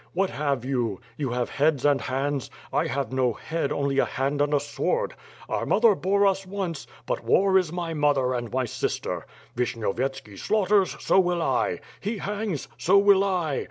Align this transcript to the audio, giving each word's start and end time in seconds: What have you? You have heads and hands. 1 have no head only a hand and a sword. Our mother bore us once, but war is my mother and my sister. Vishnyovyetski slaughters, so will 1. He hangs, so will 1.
What 0.13 0.31
have 0.31 0.65
you? 0.65 0.99
You 1.15 1.29
have 1.29 1.51
heads 1.51 1.85
and 1.85 2.01
hands. 2.01 2.49
1 2.71 2.87
have 2.87 3.13
no 3.13 3.33
head 3.33 3.71
only 3.71 3.99
a 3.99 4.05
hand 4.05 4.41
and 4.41 4.51
a 4.51 4.59
sword. 4.59 5.13
Our 5.47 5.63
mother 5.67 5.93
bore 5.93 6.25
us 6.25 6.43
once, 6.47 6.87
but 7.05 7.23
war 7.23 7.55
is 7.59 7.71
my 7.71 7.93
mother 7.93 8.33
and 8.33 8.51
my 8.51 8.65
sister. 8.65 9.27
Vishnyovyetski 9.55 10.39
slaughters, 10.39 10.97
so 10.99 11.19
will 11.19 11.37
1. 11.47 11.77
He 11.99 12.17
hangs, 12.17 12.67
so 12.79 12.97
will 12.97 13.19
1. 13.21 13.59